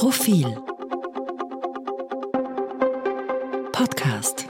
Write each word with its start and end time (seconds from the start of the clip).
Profil 0.00 0.46
Podcast 3.70 4.48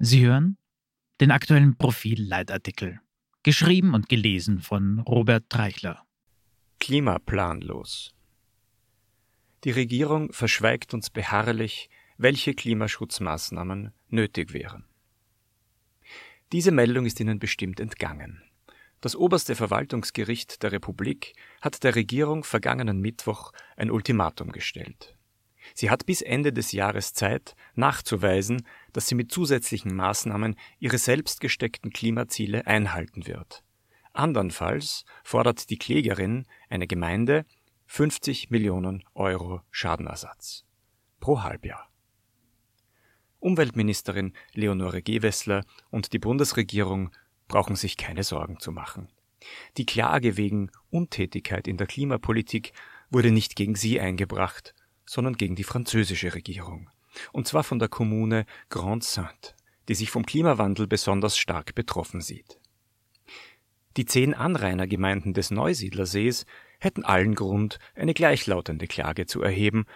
Sie 0.00 0.26
hören 0.26 0.58
den 1.18 1.30
aktuellen 1.30 1.78
Profil-Leitartikel, 1.78 3.00
geschrieben 3.42 3.94
und 3.94 4.10
gelesen 4.10 4.60
von 4.60 4.98
Robert 4.98 5.48
Treichler. 5.48 6.06
Klimaplanlos. 6.78 8.14
Die 9.64 9.70
Regierung 9.70 10.30
verschweigt 10.34 10.92
uns 10.92 11.08
beharrlich, 11.08 11.88
welche 12.18 12.52
Klimaschutzmaßnahmen 12.52 13.94
nötig 14.08 14.52
wären. 14.52 14.84
Diese 16.52 16.70
Meldung 16.70 17.06
ist 17.06 17.18
Ihnen 17.18 17.38
bestimmt 17.38 17.80
entgangen. 17.80 18.42
Das 19.04 19.16
oberste 19.16 19.54
Verwaltungsgericht 19.54 20.62
der 20.62 20.72
Republik 20.72 21.34
hat 21.60 21.84
der 21.84 21.94
Regierung 21.94 22.42
vergangenen 22.42 23.02
Mittwoch 23.02 23.52
ein 23.76 23.90
Ultimatum 23.90 24.50
gestellt. 24.50 25.14
Sie 25.74 25.90
hat 25.90 26.06
bis 26.06 26.22
Ende 26.22 26.54
des 26.54 26.72
Jahres 26.72 27.12
Zeit, 27.12 27.54
nachzuweisen, 27.74 28.66
dass 28.94 29.06
sie 29.06 29.14
mit 29.14 29.30
zusätzlichen 29.30 29.94
Maßnahmen 29.94 30.56
ihre 30.78 30.96
selbst 30.96 31.42
gesteckten 31.42 31.92
Klimaziele 31.92 32.66
einhalten 32.66 33.26
wird. 33.26 33.62
Andernfalls 34.14 35.04
fordert 35.22 35.68
die 35.68 35.76
Klägerin, 35.76 36.46
eine 36.70 36.86
Gemeinde, 36.86 37.44
50 37.84 38.48
Millionen 38.48 39.04
Euro 39.12 39.60
Schadenersatz 39.70 40.64
pro 41.20 41.42
Halbjahr. 41.42 41.90
Umweltministerin 43.38 44.32
Leonore 44.54 45.02
Gewessler 45.02 45.66
und 45.90 46.14
die 46.14 46.18
Bundesregierung 46.18 47.10
brauchen 47.48 47.76
sich 47.76 47.96
keine 47.96 48.24
Sorgen 48.24 48.58
zu 48.58 48.72
machen. 48.72 49.08
Die 49.76 49.86
Klage 49.86 50.36
wegen 50.36 50.70
Untätigkeit 50.90 51.68
in 51.68 51.76
der 51.76 51.86
Klimapolitik 51.86 52.72
wurde 53.10 53.30
nicht 53.30 53.56
gegen 53.56 53.74
sie 53.74 54.00
eingebracht, 54.00 54.74
sondern 55.06 55.36
gegen 55.36 55.54
die 55.54 55.64
französische 55.64 56.34
Regierung. 56.34 56.90
Und 57.32 57.46
zwar 57.46 57.62
von 57.62 57.78
der 57.78 57.88
Kommune 57.88 58.46
Grande-Sainte, 58.70 59.54
die 59.88 59.94
sich 59.94 60.10
vom 60.10 60.26
Klimawandel 60.26 60.86
besonders 60.86 61.36
stark 61.36 61.74
betroffen 61.74 62.20
sieht. 62.20 62.58
Die 63.96 64.06
zehn 64.06 64.34
Anrainergemeinden 64.34 65.34
des 65.34 65.50
Neusiedlersees 65.50 66.46
hätten 66.80 67.04
allen 67.04 67.34
Grund, 67.34 67.78
eine 67.94 68.14
gleichlautende 68.14 68.88
Klage 68.88 69.26
zu 69.26 69.42
erheben, 69.42 69.86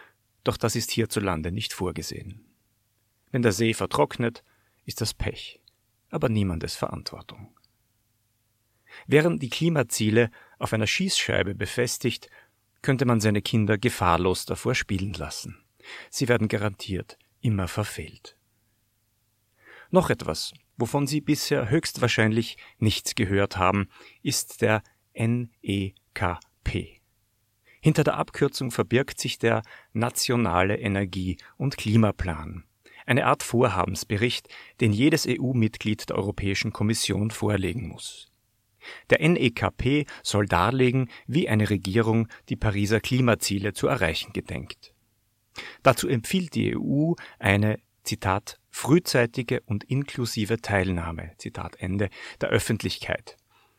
doch 0.44 0.56
das 0.56 0.77
ist 0.77 0.92
hierzulande 0.92 1.50
nicht 1.50 1.72
vorgesehen. 1.72 2.44
Wenn 3.33 3.42
der 3.42 3.53
See 3.53 3.75
vertrocknet, 3.75 4.44
ist 4.84 5.00
das 5.00 5.15
Pech, 5.15 5.61
aber 6.11 6.28
niemandes 6.28 6.75
Verantwortung. 6.77 7.55
Wären 9.06 9.39
die 9.39 9.51
Klimaziele 9.51 10.31
auf 10.59 10.73
einer 10.73 10.87
Schießscheibe 10.87 11.55
befestigt, 11.55 12.31
könnte 12.83 13.05
man 13.05 13.20
seine 13.20 13.42
Kinder 13.42 13.78
gefahrlos 13.78 14.47
davor 14.47 14.75
spielen 14.75 15.12
lassen. 15.15 15.62
Sie 16.11 16.28
werden 16.28 16.48
garantiert 16.48 17.19
immer 17.41 17.69
verfehlt. 17.69 18.37
Noch 19.91 20.11
etwas, 20.11 20.53
wovon 20.77 21.06
Sie 21.06 21.20
bisher 21.20 21.70
höchstwahrscheinlich 21.70 22.59
nichts 22.78 23.15
gehört 23.15 23.56
haben, 23.56 23.89
ist 24.22 24.61
der 24.61 24.83
NEKP. 25.15 27.00
Hinter 27.81 28.05
der 28.05 28.17
Abkürzung 28.17 28.70
verbirgt 28.70 29.20
sich 29.20 29.39
der 29.39 29.62
Nationale 29.93 30.78
Energie- 30.78 31.39
und 31.56 31.77
Klimaplan, 31.77 32.65
eine 33.09 33.27
Art 33.27 33.42
Vorhabensbericht, 33.42 34.48
den 34.81 34.92
jedes 34.92 35.27
EU-Mitglied 35.27 36.09
der 36.09 36.17
Europäischen 36.17 36.73
Kommission 36.73 37.31
vorlegen 37.31 37.89
muss. 37.89 38.31
Der 39.11 39.27
NEKP 39.27 40.06
soll 40.23 40.47
darlegen, 40.47 41.11
wie 41.27 41.48
eine 41.48 41.69
Regierung 41.69 42.28
die 42.48 42.56
Pariser 42.56 43.00
Klimaziele 43.00 43.73
zu 43.73 43.87
erreichen 43.89 44.33
gedenkt. 44.33 44.95
Dazu 45.83 46.09
empfiehlt 46.09 46.55
die 46.55 46.77
EU 46.77 47.15
eine 47.39 47.81
Zitat 48.05 48.61
frühzeitige 48.70 49.61
und 49.66 49.84
inklusive 49.84 50.59
Teilnahme 50.62 51.32
Zitat 51.38 51.77
Ende 51.81 52.09
der 52.41 52.50
Öffentlichkeit 52.50 53.37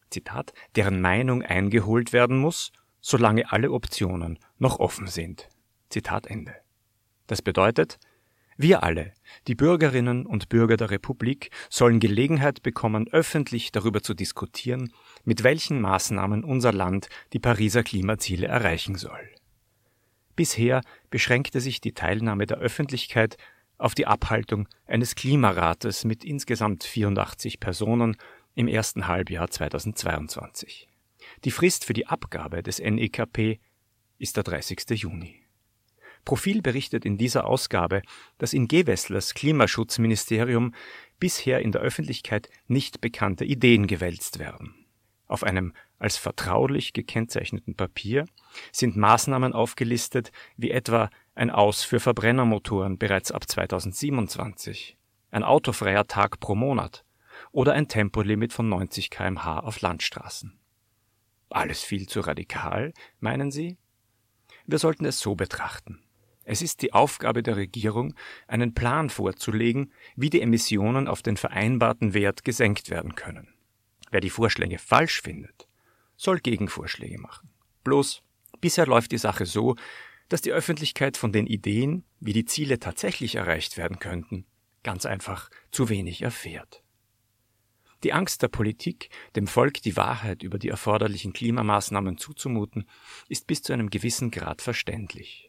Zitat 0.10 0.54
deren 0.76 1.02
Meinung 1.02 1.42
eingeholt 1.42 2.14
werden 2.14 2.38
muss, 2.38 2.72
solange 3.02 3.52
alle 3.52 3.72
Optionen 3.72 4.40
noch 4.58 4.80
offen 4.80 5.08
sind. 5.08 5.50
Zitat 5.90 6.28
Ende. 6.28 6.56
Das 7.28 7.42
bedeutet, 7.42 8.00
wir 8.62 8.84
alle, 8.84 9.14
die 9.48 9.56
Bürgerinnen 9.56 10.26
und 10.26 10.50
Bürger 10.50 10.76
der 10.76 10.92
Republik, 10.92 11.50
sollen 11.70 12.02
Gelegenheit 12.02 12.62
bekommen, 12.62 13.08
öffentlich 13.10 13.72
darüber 13.72 14.04
zu 14.04 14.14
diskutieren, 14.14 14.92
mit 15.24 15.46
welchen 15.46 15.80
Maßnahmen 15.80 16.44
unser 16.44 16.74
Land 16.74 17.08
die 17.32 17.40
Pariser 17.40 17.84
Klimaziele 17.84 18.48
erreichen 18.48 18.96
soll. 18.96 19.30
Bisher 20.36 20.82
beschränkte 21.10 21.62
sich 21.62 21.80
die 21.80 21.94
Teilnahme 21.94 22.48
der 22.48 22.58
Öffentlichkeit 22.58 23.38
auf 23.78 23.96
die 23.96 24.08
Abhaltung 24.08 24.68
eines 24.86 25.16
Klimarates 25.16 26.04
mit 26.04 26.26
insgesamt 26.26 26.84
84 26.84 27.62
Personen 27.62 28.18
im 28.56 28.68
ersten 28.68 29.08
Halbjahr 29.08 29.50
2022. 29.50 30.90
Die 31.46 31.52
Frist 31.52 31.86
für 31.86 31.94
die 31.94 32.08
Abgabe 32.08 32.62
des 32.62 32.80
NEKP 32.80 33.62
ist 34.18 34.36
der 34.36 34.44
30. 34.44 34.82
Juni. 35.02 35.49
Profil 36.26 36.62
berichtet 36.62 37.06
in 37.06 37.18
dieser 37.18 37.46
Ausgabe, 37.46 38.02
dass 38.38 38.54
in 38.54 38.68
Gewesslers 38.68 39.34
Klimaschutzministerium 39.34 40.74
bisher 41.20 41.60
in 41.62 41.72
der 41.72 41.82
Öffentlichkeit 41.82 42.50
nicht 42.68 43.02
bekannte 43.02 43.46
Ideen 43.46 43.88
gewälzt 43.88 44.40
werden. 44.40 44.74
Auf 45.28 45.44
einem 45.44 45.74
als 46.00 46.18
vertraulich 46.18 46.94
gekennzeichneten 46.94 47.76
Papier 47.76 48.26
sind 48.72 48.98
Maßnahmen 48.98 49.54
aufgelistet, 49.54 50.32
wie 50.58 50.72
etwa 50.72 51.10
ein 51.36 51.52
Aus 51.52 51.84
für 51.84 52.00
Verbrennermotoren 52.00 52.98
bereits 52.98 53.32
ab 53.32 53.48
2027, 53.48 54.98
ein 55.32 55.44
autofreier 55.44 56.08
Tag 56.08 56.40
pro 56.40 56.56
Monat 56.56 57.06
oder 57.52 57.74
ein 57.74 57.88
Tempolimit 57.88 58.54
von 58.54 58.70
90 58.70 59.10
kmh 59.10 59.60
auf 59.60 59.82
Landstraßen. 59.82 60.58
Alles 61.50 61.84
viel 61.84 62.08
zu 62.08 62.22
radikal, 62.22 62.94
meinen 63.20 63.52
Sie? 63.52 63.78
Wir 64.66 64.80
sollten 64.80 65.06
es 65.06 65.20
so 65.20 65.36
betrachten. 65.36 66.02
Es 66.50 66.64
ist 66.64 66.82
die 66.82 66.94
Aufgabe 66.94 67.44
der 67.44 67.58
Regierung, 67.58 68.16
einen 68.48 68.74
Plan 68.74 69.12
vorzulegen, 69.12 69.94
wie 70.16 70.32
die 70.32 70.42
Emissionen 70.42 71.08
auf 71.08 71.22
den 71.22 71.38
vereinbarten 71.38 72.16
Wert 72.16 72.44
gesenkt 72.44 72.90
werden 72.90 73.14
können. 73.14 73.54
Wer 74.10 74.20
die 74.20 74.32
Vorschläge 74.32 74.80
falsch 74.80 75.22
findet, 75.22 75.68
soll 76.18 76.40
Gegenvorschläge 76.40 77.20
machen. 77.20 77.52
Bloß, 77.84 78.24
bisher 78.62 78.88
läuft 78.88 79.12
die 79.12 79.20
Sache 79.20 79.46
so, 79.46 79.76
dass 80.28 80.42
die 80.42 80.52
Öffentlichkeit 80.52 81.18
von 81.18 81.32
den 81.32 81.46
Ideen, 81.46 82.04
wie 82.20 82.34
die 82.34 82.46
Ziele 82.46 82.80
tatsächlich 82.80 83.36
erreicht 83.36 83.78
werden 83.78 84.00
könnten, 84.00 84.48
ganz 84.82 85.06
einfach 85.06 85.52
zu 85.70 85.88
wenig 85.88 86.24
erfährt. 86.24 86.84
Die 88.04 88.12
Angst 88.12 88.42
der 88.42 88.48
Politik, 88.48 89.12
dem 89.36 89.46
Volk 89.46 89.84
die 89.84 89.98
Wahrheit 89.98 90.42
über 90.42 90.58
die 90.58 90.70
erforderlichen 90.70 91.32
Klimamaßnahmen 91.32 92.18
zuzumuten, 92.18 92.90
ist 93.28 93.46
bis 93.46 93.62
zu 93.62 93.72
einem 93.72 93.92
gewissen 93.92 94.32
Grad 94.32 94.64
verständlich 94.64 95.49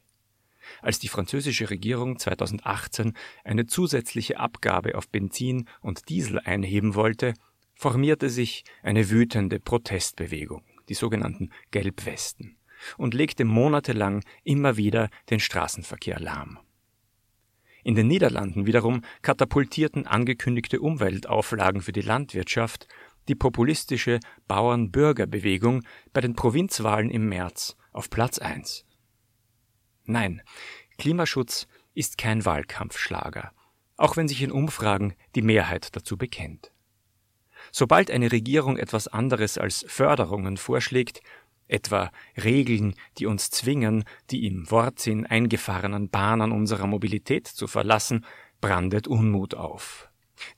als 0.82 0.98
die 0.98 1.08
französische 1.08 1.70
Regierung 1.70 2.18
2018 2.18 3.14
eine 3.44 3.66
zusätzliche 3.66 4.38
Abgabe 4.38 4.96
auf 4.96 5.08
Benzin 5.08 5.68
und 5.80 6.08
Diesel 6.08 6.38
einheben 6.40 6.94
wollte, 6.94 7.34
formierte 7.74 8.28
sich 8.28 8.64
eine 8.82 9.10
wütende 9.10 9.58
Protestbewegung, 9.58 10.62
die 10.88 10.94
sogenannten 10.94 11.50
Gelbwesten, 11.70 12.58
und 12.98 13.14
legte 13.14 13.44
monatelang 13.44 14.22
immer 14.44 14.76
wieder 14.76 15.08
den 15.30 15.40
Straßenverkehr 15.40 16.20
lahm. 16.20 16.58
In 17.82 17.94
den 17.94 18.08
Niederlanden 18.08 18.66
wiederum 18.66 19.02
katapultierten 19.22 20.06
angekündigte 20.06 20.80
Umweltauflagen 20.80 21.80
für 21.80 21.92
die 21.92 22.02
Landwirtschaft 22.02 22.86
die 23.28 23.34
populistische 23.34 24.20
Bauern-Bürger-Bewegung 24.48 25.82
bei 26.12 26.20
den 26.20 26.34
Provinzwahlen 26.34 27.10
im 27.10 27.28
März 27.28 27.76
auf 27.92 28.10
Platz 28.10 28.38
1 28.38 28.84
Nein, 30.10 30.42
Klimaschutz 30.98 31.68
ist 31.94 32.18
kein 32.18 32.44
Wahlkampfschlager, 32.44 33.52
auch 33.96 34.16
wenn 34.16 34.26
sich 34.26 34.42
in 34.42 34.50
Umfragen 34.50 35.14
die 35.36 35.42
Mehrheit 35.42 35.94
dazu 35.94 36.16
bekennt. 36.16 36.72
Sobald 37.70 38.10
eine 38.10 38.32
Regierung 38.32 38.76
etwas 38.76 39.06
anderes 39.06 39.56
als 39.56 39.84
Förderungen 39.86 40.56
vorschlägt, 40.56 41.22
etwa 41.68 42.10
Regeln, 42.36 42.96
die 43.18 43.26
uns 43.26 43.50
zwingen, 43.50 44.02
die 44.30 44.48
im 44.48 44.68
Wortsinn 44.72 45.26
eingefahrenen 45.26 46.10
Bahnen 46.10 46.50
unserer 46.50 46.88
Mobilität 46.88 47.46
zu 47.46 47.68
verlassen, 47.68 48.26
brandet 48.60 49.06
Unmut 49.06 49.54
auf. 49.54 50.10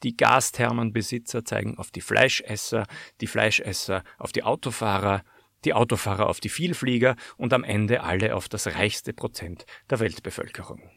Die 0.03 0.17
Gasthermenbesitzer 0.17 1.45
zeigen 1.45 1.77
auf 1.77 1.91
die 1.91 2.01
Fleischesser, 2.01 2.87
die 3.21 3.27
Fleischesser 3.27 4.03
auf 4.17 4.33
die 4.33 4.45
Autofahrer, 4.45 5.23
die 5.65 5.75
Autofahrer 5.75 6.29
auf 6.29 6.41
die 6.41 6.49
Vielflieger 6.49 7.17
und 7.37 7.53
am 7.53 7.65
Ende 7.65 8.03
alle 8.03 8.35
auf 8.35 8.49
das 8.49 8.67
reichste 8.67 9.13
Prozent 9.13 9.67
der 9.91 10.01
Weltbevölkerung. 10.01 10.91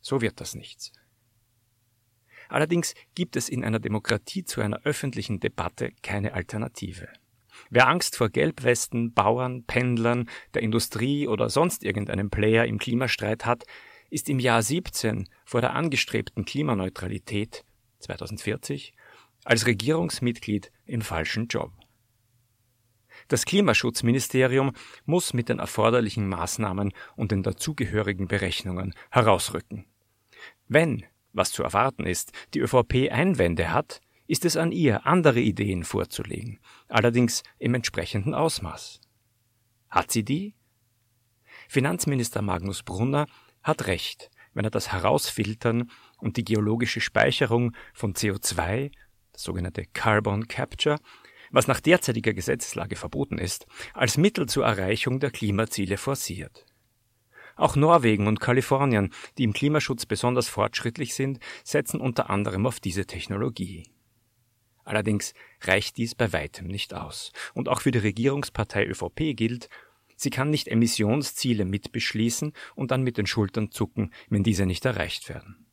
So 0.00 0.20
wird 0.20 0.40
das 0.40 0.54
nichts. 0.54 0.92
Allerdings 2.48 2.94
gibt 3.14 3.36
es 3.36 3.48
in 3.48 3.64
einer 3.64 3.80
Demokratie 3.80 4.44
zu 4.44 4.60
einer 4.60 4.80
öffentlichen 4.84 5.40
Debatte 5.40 5.92
keine 6.02 6.34
Alternative. 6.34 7.08
Wer 7.70 7.88
Angst 7.88 8.16
vor 8.16 8.28
Gelbwesten, 8.28 9.12
Bauern, 9.12 9.64
Pendlern, 9.64 10.28
der 10.54 10.62
Industrie 10.62 11.26
oder 11.26 11.50
sonst 11.50 11.82
irgendeinem 11.82 12.30
Player 12.30 12.66
im 12.66 12.78
Klimastreit 12.78 13.46
hat, 13.46 13.64
ist 14.10 14.28
im 14.28 14.38
Jahr 14.38 14.62
17 14.62 15.28
vor 15.44 15.60
der 15.60 15.74
angestrebten 15.74 16.44
Klimaneutralität 16.44 17.64
2040 18.00 18.94
als 19.44 19.66
Regierungsmitglied 19.66 20.70
im 20.84 21.00
falschen 21.00 21.48
Job. 21.48 21.72
Das 23.28 23.44
Klimaschutzministerium 23.44 24.72
muss 25.04 25.34
mit 25.34 25.48
den 25.48 25.58
erforderlichen 25.58 26.28
Maßnahmen 26.28 26.92
und 27.16 27.32
den 27.32 27.42
dazugehörigen 27.42 28.28
Berechnungen 28.28 28.94
herausrücken. 29.10 29.86
Wenn, 30.68 31.04
was 31.32 31.52
zu 31.52 31.62
erwarten 31.62 32.06
ist, 32.06 32.32
die 32.54 32.60
ÖVP 32.60 33.10
Einwände 33.10 33.72
hat, 33.72 34.00
ist 34.26 34.44
es 34.44 34.56
an 34.56 34.72
ihr, 34.72 35.06
andere 35.06 35.40
Ideen 35.40 35.84
vorzulegen, 35.84 36.58
allerdings 36.88 37.42
im 37.58 37.74
entsprechenden 37.74 38.34
Ausmaß. 38.34 39.00
Hat 39.88 40.10
sie 40.10 40.24
die? 40.24 40.54
Finanzminister 41.68 42.42
Magnus 42.42 42.82
Brunner 42.82 43.26
hat 43.62 43.86
recht, 43.86 44.30
wenn 44.54 44.64
er 44.64 44.70
das 44.70 44.92
Herausfiltern 44.92 45.90
und 46.18 46.36
die 46.36 46.44
geologische 46.44 47.00
Speicherung 47.00 47.72
von 47.92 48.14
CO2, 48.14 48.90
das 49.32 49.42
sogenannte 49.42 49.84
Carbon 49.84 50.48
Capture, 50.48 50.98
was 51.56 51.68
nach 51.68 51.80
derzeitiger 51.80 52.34
Gesetzeslage 52.34 52.96
verboten 52.96 53.38
ist, 53.38 53.66
als 53.94 54.18
Mittel 54.18 54.46
zur 54.46 54.66
Erreichung 54.66 55.20
der 55.20 55.30
Klimaziele 55.30 55.96
forciert. 55.96 56.66
Auch 57.56 57.76
Norwegen 57.76 58.26
und 58.26 58.40
Kalifornien, 58.40 59.10
die 59.38 59.44
im 59.44 59.54
Klimaschutz 59.54 60.04
besonders 60.04 60.50
fortschrittlich 60.50 61.14
sind, 61.14 61.38
setzen 61.64 61.98
unter 61.98 62.28
anderem 62.28 62.66
auf 62.66 62.78
diese 62.78 63.06
Technologie. 63.06 63.88
Allerdings 64.84 65.32
reicht 65.62 65.96
dies 65.96 66.14
bei 66.14 66.34
weitem 66.34 66.66
nicht 66.66 66.92
aus. 66.92 67.32
Und 67.54 67.70
auch 67.70 67.80
für 67.80 67.90
die 67.90 68.00
Regierungspartei 68.00 68.84
ÖVP 68.84 69.34
gilt, 69.34 69.70
sie 70.14 70.28
kann 70.28 70.50
nicht 70.50 70.68
Emissionsziele 70.68 71.64
mitbeschließen 71.64 72.52
und 72.74 72.90
dann 72.90 73.02
mit 73.02 73.16
den 73.16 73.26
Schultern 73.26 73.70
zucken, 73.70 74.12
wenn 74.28 74.42
diese 74.42 74.66
nicht 74.66 74.84
erreicht 74.84 75.30
werden. 75.30 75.64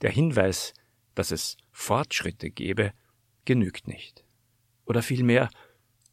Der 0.00 0.12
Hinweis, 0.12 0.74
dass 1.16 1.32
es 1.32 1.56
Fortschritte 1.72 2.50
gebe, 2.50 2.92
genügt 3.44 3.88
nicht. 3.88 4.24
Oder 4.84 5.02
vielmehr, 5.02 5.48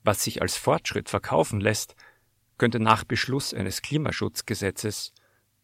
was 0.04 0.24
sich 0.24 0.42
als 0.42 0.58
Fortschritt 0.58 1.10
verkaufen 1.10 1.60
lässt, 1.60 1.96
könnte 2.58 2.80
nach 2.80 3.04
Beschluss 3.04 3.54
eines 3.54 3.82
Klimaschutzgesetzes 3.82 5.14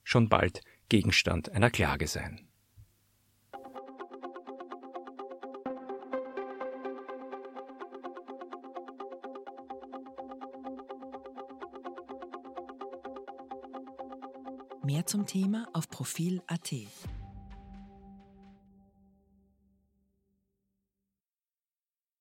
schon 0.04 0.30
bald 0.30 0.62
Gegenstand 0.90 1.52
einer 1.52 1.70
Klage 1.70 2.08
sein. 2.08 2.48
Mehr 14.84 15.06
zum 15.08 15.26
Thema 15.26 15.68
auf 15.74 15.90
Profil.at. 15.90 16.72